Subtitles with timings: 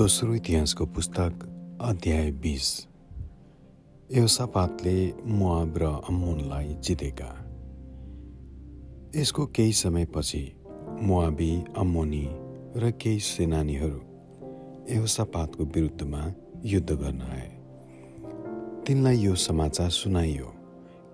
[0.00, 1.42] दोस्रो इतिहासको पुस्तक
[1.80, 2.66] अध्याय बिस
[4.10, 4.94] एउसापातले
[5.28, 7.28] मुआब र अम्मुनलाई जितेका
[9.16, 10.40] यसको केही समयपछि
[11.02, 12.22] मुआबी अम्मोनी
[12.76, 14.00] र केही सेनानीहरू
[14.96, 16.22] एउसापातको विरुद्धमा
[16.64, 17.50] युद्ध गर्न आए
[18.86, 20.46] तिनलाई यो समाचार सुनाइयो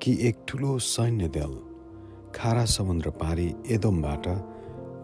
[0.03, 1.59] कि एक ठुलो सैन्य दल
[2.35, 4.29] खारा समुद्र पारी एदोमबाट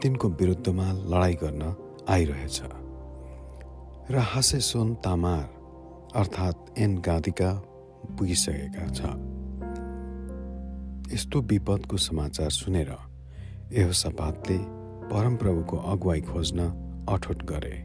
[0.02, 1.74] तिनको विरुद्धमा लडाइँ गर्न
[2.08, 2.81] आइरहेछ
[4.12, 7.50] र हासेसोन तामार अर्थात् एन गादिका
[8.18, 9.00] पुगिसकेका छ।
[11.12, 12.90] यस्तो विपदको समाचार सुनेर
[13.72, 14.58] यहोसपातले
[15.08, 16.60] परमप्रभुको अगुवाई खोज्न
[17.08, 17.76] अठोट गरे।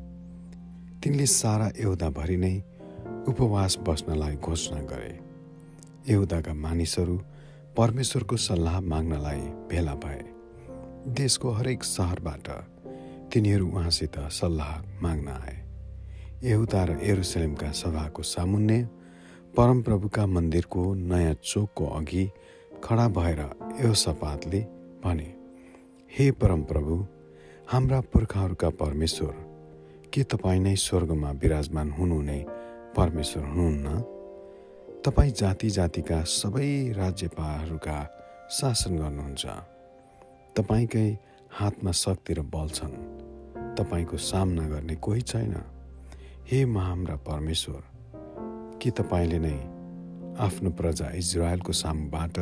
[0.99, 2.55] तिनले सारा यहुदाभरि नै
[3.27, 5.13] उपवास बस्नलाई घोषणा गरे।
[6.11, 7.17] यहुदाका मानिसहरू
[7.77, 10.23] परमेश्वरको सल्लाह माग्नलाई भेला भए।
[11.15, 12.47] देशको हरेक सहरबाट
[13.31, 15.66] तिनीहरू उहाँसित सल्लाह माग्न आए।
[16.43, 18.83] यहुदा र एरुसलेमका सभाको सामुन्ने
[19.57, 22.29] परमप्रभुका मन्दिरको नयाँ चोकको अघि
[22.83, 24.59] खडा भएर सपातले
[25.03, 25.33] भने
[26.19, 27.07] हे परमप्रभु
[27.71, 29.33] हाम्रा पुर्खाहरूका परमेश्वर
[30.13, 32.45] के तपाईँ नै स्वर्गमा विराजमान हुनुहुने
[32.95, 34.01] परमेश्वर हुनुहुन्न?
[35.05, 37.97] तपाईँ जाति जातिका सबै राज्यपालहरूका
[38.51, 39.45] शासन गर्नुहुन्छ।
[40.57, 41.17] तपाईँकै
[41.51, 42.95] हातमा शक्ति र बल छन्।
[43.75, 45.76] तपाईँको सामना गर्ने कोही छैन।
[46.51, 47.83] हे महाम्रा परमेश्वर
[48.81, 49.57] के तपाईँले नै
[50.39, 52.39] आफ्नो प्रजा इजरायलको सामुबाट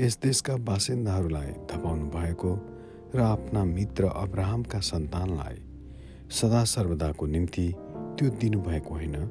[0.00, 2.58] यस देशका बासिन्दाहरूलाई धपाउनु भएको
[3.14, 5.56] र आफ्ना मित्र अब्राहमका सन्तानलाई
[6.30, 7.74] सदा सर्वदाको निम्ति
[8.18, 9.26] त्यो दिनुभएको होइन?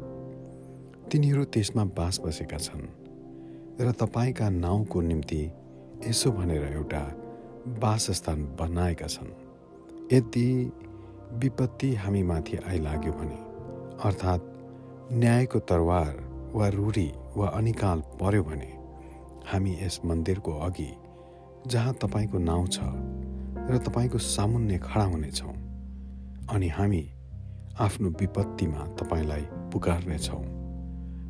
[1.12, 2.88] तिनीहरू त्यसमा बास बसेका छन्
[3.82, 5.52] र तपाईँका नाउँको निम्ति
[6.08, 7.04] यसो भनेर एउटा
[7.68, 9.32] वासस्थान बनाएका छन्।
[10.14, 10.72] यदि
[11.34, 13.51] विपत्ति हामीमाथि आइलाग्यो भने
[14.04, 14.42] अर्थात्
[15.14, 16.14] न्यायको तरवार
[16.54, 18.72] वा रूढी वा अनिकाल पर्यो भने
[19.46, 20.90] हामी यस मन्दिरको अघि
[21.68, 22.80] जहाँ तपाईँको नाउँ छ
[23.70, 25.54] र तपाईँको सामुन्ने खडा हुनेछौँ
[26.50, 27.04] अनि हामी
[27.80, 30.44] आफ्नो विपत्तिमा तपाईँलाई पुकार्नेछौँ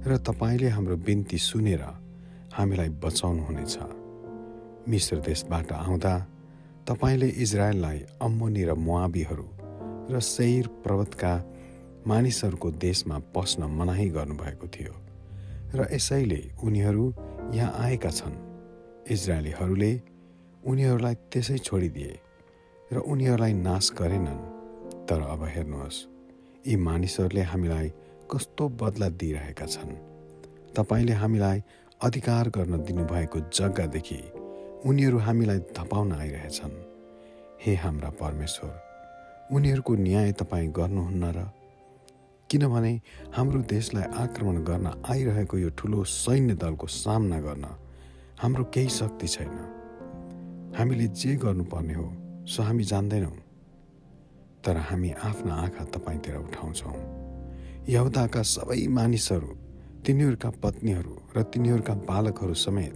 [0.07, 1.83] र तपाईँले हाम्रो बिन्ती सुनेर
[2.55, 3.77] हामीलाई बचाउनुहुनेछ।
[4.87, 6.13] मिश्र देशबाट आउँदा
[6.87, 9.47] तपाईँले इजरायललाई अम्मोनी र मुआबीहरू
[10.11, 11.33] र सैर पर्वतका
[12.07, 14.93] मानिसहरूको देशमा पस्न मनाही गर्नुभएको थियो
[15.75, 17.05] र यसैले उनीहरू
[17.53, 18.35] यहाँ आएका छन्।
[19.07, 19.91] इजरायलीहरूले
[20.65, 22.13] उनीहरूलाई त्यसै छोडिदिए
[22.91, 24.41] र उनीहरूलाई नाश गरेनन्।
[25.05, 25.99] तर अब हेर्नुहोस्
[26.67, 27.87] यी मानिसहरूले हामीलाई
[28.31, 29.93] कस्तो बदला दिइरहेका छन्।
[30.75, 31.63] तपाईँले हामीलाई
[32.01, 34.19] अधिकार गर्न दिनुभएको जग्गादेखि
[34.85, 36.75] उनीहरू हामीलाई धपाउन आइरहेछन्।
[37.61, 38.73] हे हाम्रा परमेश्वर
[39.53, 41.39] उनीहरूको न्याय तपाईँ गर्नुहुन्न र
[42.51, 42.91] किनभने
[43.35, 47.65] हाम्रो देशलाई आक्रमण गर्न आइरहेको यो ठुलो सैन्य दलको सामना गर्न
[48.41, 49.55] हाम्रो केही शक्ति छैन।
[50.77, 52.07] हामीले जे गर्नुपर्ने हो
[52.45, 53.31] सो हामी जान्दैनौँ।
[54.65, 56.95] तर हामी आफ्ना आँखा तपाईँतिर उठाउँछौँ।
[57.89, 59.47] यहुदाका सबै मानिसहरू
[60.05, 62.95] तिनीहरूका पत्नीहरू र तिनीहरूका बालकहरू समेत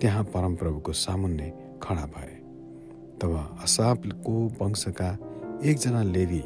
[0.00, 1.48] त्यहाँ परमप्रभुको सामुन्ने
[1.82, 2.34] खडा भए।
[3.20, 3.32] तब
[3.62, 5.10] असाबको वंशका
[5.64, 6.42] एकजना लेवी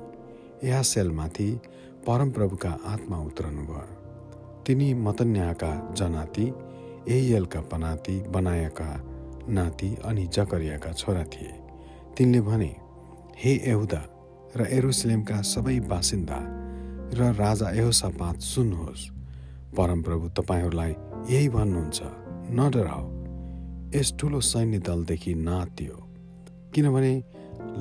[0.65, 1.51] यासेलमाथि
[2.07, 6.47] परमप्रभुका आत्मा उत्रनु भयो। तिनी मतन्याका जनाती
[7.09, 8.89] एयलका पनाती बनाएका
[9.49, 11.53] नाति अनि जकरियाका छोरा थिए।
[12.17, 12.71] तिनले भने
[13.37, 14.03] हे एहुदा
[14.57, 16.39] र एरुसलेमका सबै बासिन्दा
[17.15, 19.09] र राजा एहोसापात सुन्नुहोस्।
[19.77, 20.95] परमप्रभु तपाईँहरूलाई
[21.31, 22.01] यही भन्नुहुन्छ
[22.51, 23.05] न डराओ
[23.95, 25.97] यस ठुलो सैन्य दलदेखि नात्यो
[26.75, 27.15] किनभने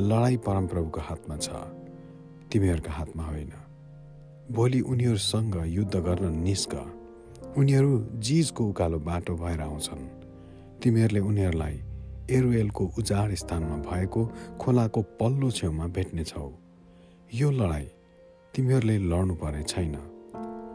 [0.09, 1.50] लडाइँ परमप्रभुको हातमा छ।
[2.52, 3.52] तिमीहरूका हातमा होइन।
[4.52, 6.74] भोलि उनीहरूसँग युद्ध गर्न निस्क।
[7.58, 10.08] उनीहरू जिजको उकालो बाटो भएर आउँछन्।
[10.82, 11.76] तिमीहरूले उनीहरूलाई
[12.30, 14.26] एरुएलको उजाड स्थानमा भएको
[14.62, 16.50] खोलाको पल्लो छेउमा भेट्नेछौ
[17.34, 17.90] यो लडाइँ
[18.56, 19.96] तिमीहरूले लड्नु पर्ने छैन।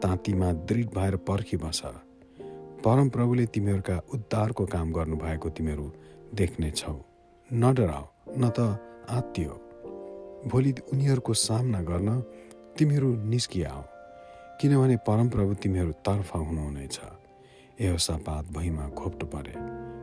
[0.03, 1.81] तातीमा दृढ भएर पर्खी बस।
[2.85, 5.91] परमप्रभुले तिमीहरूका उद्धारको काम गर्नुभएको तिमीहरू
[6.33, 6.97] देख्नेछौ
[7.53, 8.05] न डराओ
[8.37, 8.59] न त
[9.09, 9.61] आत्तियो।
[10.47, 12.09] भोलि उनीहरूको सामना गर्न
[12.77, 13.81] तिमीहरू निस्किआओ
[14.59, 16.99] किनभने परमप्रभु तिमीहरू तर्फ हुनुहुनेछ।
[17.81, 19.53] यहोसापात भुइँमा घोप्टो परे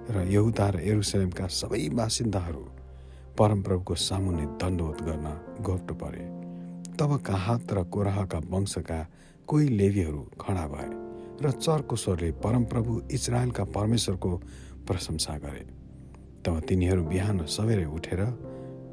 [0.09, 2.65] र यहुदा र एरुसलेमका सबै बासिन्दाहरू
[3.37, 5.29] परमप्रभुको सामुन्ने दण्डवत गर्न
[5.61, 6.25] घोप्टो परे।
[6.97, 9.01] तब काहात र कोराहका वंशका
[9.49, 10.91] कोही लेवीहरू खडा भए
[11.45, 14.33] र चर्को स्वरले परमप्रभु इजरायलका परमेश्वरको
[14.89, 15.65] प्रशंसा गरे।
[16.41, 18.25] तब तिनीहरू बिहान सबेरै उठेर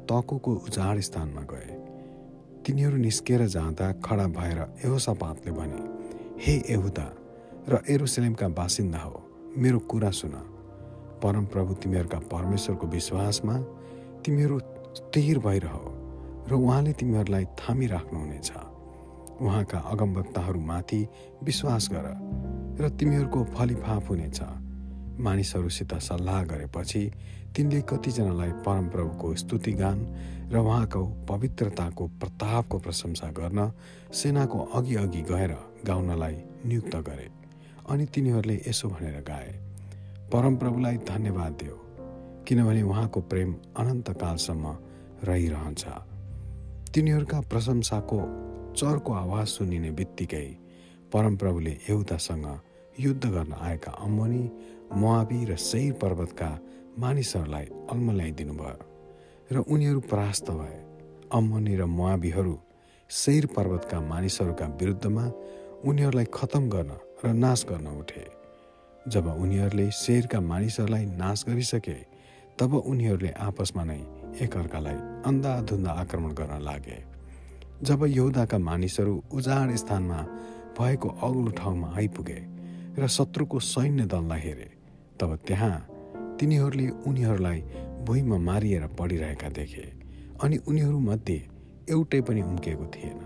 [0.04, 1.68] तकोको उजाड स्थानमा गए।
[2.70, 5.82] तिनीहरू निस्केर जाँदा खडा भएर एहोसापातले भने
[6.38, 7.06] हे एहुदा
[7.66, 9.22] र एरुसलेमका बासिन्दा हो
[9.58, 10.34] मेरो कुरा सुन।
[11.18, 13.56] परमप्रभु तिमीहरूका परमेश्वरको विश्वासमा
[14.22, 14.58] तिमीहरू
[14.94, 15.74] स्थिर भइरह
[16.46, 18.50] र उहाँले तिमीहरूलाई थामिराख्नुहुनेछ
[19.42, 21.02] उहाँका अगमवक्ताहरूमाथि
[21.42, 22.06] विश्वास गर
[22.78, 24.40] र तिमीहरूको फलिफाप हुनेछ।
[25.20, 27.02] मानिसहरूसित सल्लाह गरेपछि
[27.56, 29.98] तिनले कतिजनालाई परमप्रभुको स्तुतिगान
[30.52, 33.70] र उहाँको पवित्रताको प्रतापको प्रशंसा गर्न
[34.12, 35.52] सेनाको अघि अघि गएर
[35.86, 36.36] गाउनलाई
[36.66, 37.28] नियुक्त गरे
[37.90, 39.50] अनि तिनीहरूले यसो भनेर गाए
[40.32, 41.76] परमप्रभुलाई धन्यवाद दियो
[42.48, 44.76] किनभने उहाँको प्रेम अनन्तकालसम्म
[45.24, 45.84] रहिरहन्छ।
[46.94, 48.18] तिनीहरूका प्रशंसाको
[48.76, 50.46] चर्को आवाज सुनिने बित्तिकै
[51.12, 52.46] परमप्रभुले एउटासँग
[53.00, 54.44] युद्ध गर्न आएका अम्मनी
[54.92, 56.50] मुआबी र सैर पर्वतका
[56.98, 58.78] मानिसहरूलाई अल्मल्याइदिनु भयो
[59.52, 60.78] र उनीहरू परास्त भए।
[61.32, 62.54] अम्मनी र मुआबीहरू
[63.10, 65.24] सैर पर्वतका मानिसहरूका विरुद्धमा
[65.84, 66.92] उनीहरूलाई खतम गर्न
[67.24, 68.26] र नाश गर्न उठे।
[69.08, 71.96] जब उनीहरूले शेरका मानिसहरूलाई नाश गरिसके
[72.58, 74.00] तब उनीहरूले आपसमा नै
[74.44, 74.98] एकअर्कालाई
[75.28, 76.98] अन्धाधुन्दा आक्रमण गर्न लागे।
[77.82, 80.20] जब यहुदाका मानिसहरू उजाड स्थानमा
[80.78, 82.40] भएको अग्लो ठाउँमा आइपुगे
[83.00, 84.68] र शत्रुको सैन्य दललाई हेरे
[85.20, 85.76] तब त्यहाँ
[86.40, 87.60] तिनीहरूले उनीहरूलाई
[88.04, 89.84] भुइँमा मारिएर पढिरहेका देखे
[90.42, 91.36] अनि उनीहरूमध्ये
[91.90, 93.18] एउटै पनि उम्किएको थिएन।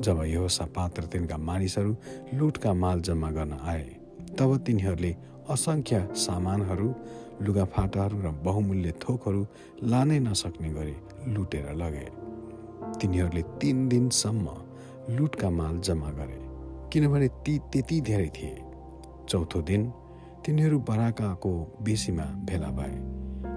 [0.00, 1.92] जब यो पात्र तिनका मानिसहरू
[2.34, 3.84] लुटका माल जम्मा गर्न आए
[4.38, 5.12] तब तिनीहरूले
[5.50, 6.88] असङ्ख्य सामानहरू
[7.42, 9.46] लुगाफाटाहरू र बहुमूल्य थोकहरू
[9.84, 10.96] लानै नसक्ने गरी
[11.34, 12.08] लुटेर लगे।
[12.98, 14.46] तिनीहरूले तिन दिनसम्म
[15.16, 16.40] लुटका माल जम्मा गरे
[16.92, 18.61] किनभने ती त्यति धेरै थिए।
[19.32, 19.82] चौथो दिन
[20.44, 21.52] तिनीहरू बराकाको
[21.82, 22.96] बेसीमा भेला भए।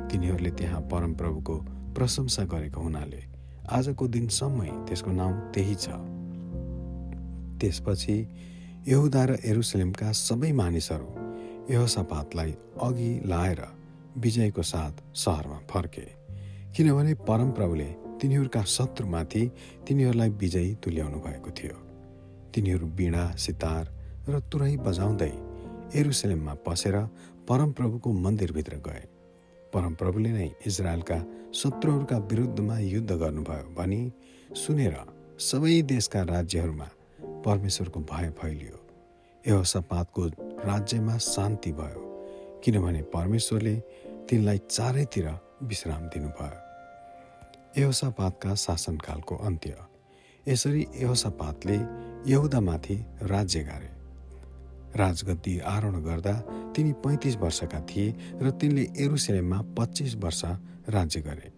[0.10, 1.56] तिनीहरूले त्यहाँ परमप्रभुको
[1.95, 3.22] प्रशंसा गरेको हुनाले
[3.69, 5.88] आजको दिनसम्मै त्यसको नाउँ त्यही छ।
[7.60, 8.18] त्यसपछि
[8.88, 11.10] यहुदा र एरुसलेमका सबै मानिसहरू
[11.74, 12.51] यहोसापातलाई
[12.81, 13.62] अघि लाएर
[14.18, 16.06] विजयको साथ सहरमा फर्के
[16.75, 17.89] किनभने परमप्रभुले
[18.21, 19.44] तिनीहरूका शत्रुमाथि
[19.88, 21.75] तिनीहरूलाई विजयी तुल्याउनु भएको थियो।
[22.54, 23.83] तिनीहरू बिडा सितार
[24.30, 25.33] र तुरै बजाउँदै
[25.93, 26.95] एरुसलेममा पसेर
[27.47, 29.03] परमप्रभुको मन्दिरभित्र गए।
[29.73, 31.17] परमप्रभुले नै इजरायलका
[31.53, 34.11] शत्रुहरूका विरुद्धमा युद्ध गर्नुभयो भनी
[34.53, 34.95] सुनेर
[35.39, 36.89] सबै देशका राज्यहरूमा
[37.45, 38.79] परमेश्वरको भय फैलियो।
[39.47, 40.27] यहोसपातको
[40.65, 42.03] राज्यमा शान्ति भयो
[42.63, 43.75] किनभने परमेश्वरले
[44.29, 45.27] तिनलाई चारैतिर
[45.63, 46.61] विश्राम दिनुभयो।
[47.81, 49.75] यहोसापातका शासनकालको अन्त्य।
[50.47, 51.77] यसरी यहोसापातले
[52.31, 53.94] यहुदामाथि राज्य गरे।
[54.95, 56.33] राजगद्दी आरोहण गर्दा
[56.75, 58.07] तिनी पैँतिस वर्षका थिए
[58.42, 60.42] र तिनले एरुसेलेममा पच्चिस वर्ष
[60.89, 61.51] राज्य गरे।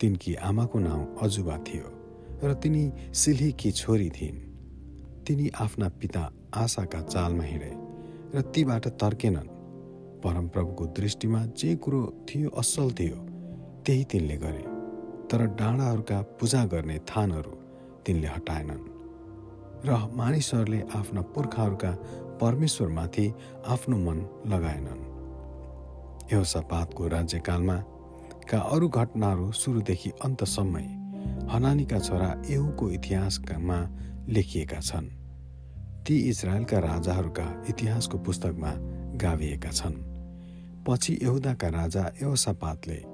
[0.00, 1.88] तिनकी आमाको नाउँ अजुबा थियो
[2.44, 2.84] र तिनी
[3.14, 4.38] सिल्हीकी छोरी थिइन्।
[5.26, 6.22] तिनी आफ्ना पिता
[6.54, 7.72] आशाका चालमा हिँडे
[8.34, 9.48] र तीबाट तर्केनन्।
[10.22, 13.16] परमप्रभुको दृष्टिमा जे कुरो थियो असल थियो
[13.86, 14.64] त्यही तिनले गरे।
[15.30, 17.54] तर डाँडाहरूका पूजा गर्ने थानहरू
[18.06, 18.84] तिनले हटाएनन्।
[19.86, 21.90] र मानिसहरूले आफ्ना पुर्खाहरूका
[22.42, 23.34] परमेश्वरमाथि
[23.66, 25.02] आफ्नो मन लगाएनन्।
[26.32, 27.76] यहोसापातको राज्यकालमा
[28.50, 30.82] का अरू घटनाहरू सुरुदेखि अन्तसम्मै
[31.50, 33.78] हनानीका छोरा एहुको इतिहासमा
[34.28, 35.06] लेखिएका छन्।
[36.06, 38.72] ती इजरायलका राजाहरूका इतिहासको पुस्तकमा
[39.16, 39.94] गाभिएका छन्।
[40.88, 43.04] पछि यहुदाका राजा यहोसापातले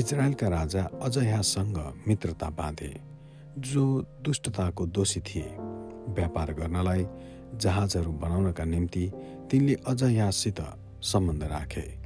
[0.00, 3.00] इजरायलका राजा अजयासँग मित्रता बाँधे
[3.58, 5.56] जो दुष्टताको दोषी थिए।
[6.08, 7.06] व्यापार गर्नलाई
[7.54, 9.12] जहाजहरू बनाउनका निम्ति
[9.50, 10.60] तिनले अझ यहाँसित
[11.02, 11.98] सम्बन्ध राखे।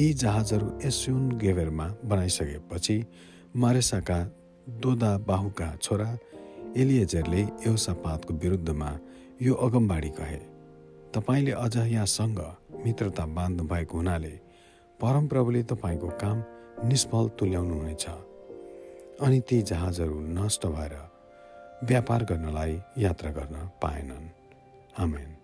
[0.00, 3.04] यी जहाजहरू एस्युन गेभेरमा बनाइसकेपछि
[3.56, 4.18] मारेसाका
[4.68, 6.18] दोदा बाहुका छोरा
[6.76, 8.98] एलिएजरले एउसापातको विरुद्धमा
[9.42, 10.40] यो अगमबाडी कहे।
[11.14, 12.40] तपाईँले अझ यहाँसँग
[12.84, 14.34] मित्रता बाँध्नु भएको हुनाले
[15.00, 16.42] परमप्रभुले तपाईँको काम
[16.88, 18.06] निष्फल तुल्याउनुहुनेछ।
[19.22, 20.94] अनि ती जहाजहरू नष्ट भएर
[21.84, 24.39] व्यापार गर्नलाई यात्रा गर्न पाएनन्।
[25.00, 25.39] Amén.